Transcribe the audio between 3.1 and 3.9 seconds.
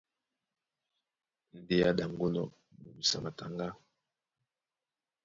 á mataŋgá,